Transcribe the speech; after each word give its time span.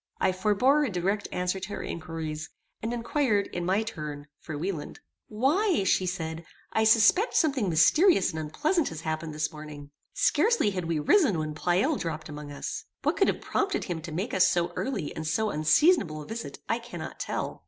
I 0.19 0.31
forbore 0.31 0.83
a 0.83 0.89
direct 0.89 1.27
answer 1.31 1.59
to 1.59 1.69
her 1.75 1.83
inquiries, 1.83 2.49
and 2.81 2.91
inquired, 2.91 3.45
in 3.53 3.67
my 3.67 3.83
turn, 3.83 4.25
for 4.39 4.57
Wieland. 4.57 4.99
"Why," 5.27 5.83
said 5.83 6.39
she, 6.43 6.45
"I 6.73 6.85
suspect 6.85 7.35
something 7.35 7.69
mysterious 7.69 8.31
and 8.31 8.39
unpleasant 8.39 8.89
has 8.89 9.01
happened 9.01 9.35
this 9.35 9.51
morning. 9.51 9.91
Scarcely 10.15 10.71
had 10.71 10.85
we 10.85 10.97
risen 10.97 11.37
when 11.37 11.53
Pleyel 11.53 11.97
dropped 11.97 12.29
among 12.29 12.51
us. 12.51 12.83
What 13.03 13.15
could 13.15 13.27
have 13.27 13.41
prompted 13.41 13.83
him 13.83 14.01
to 14.01 14.11
make 14.11 14.33
us 14.33 14.47
so 14.49 14.73
early 14.75 15.15
and 15.15 15.27
so 15.27 15.51
unseasonable 15.51 16.23
a 16.23 16.25
visit 16.25 16.57
I 16.67 16.79
cannot 16.79 17.19
tell. 17.19 17.59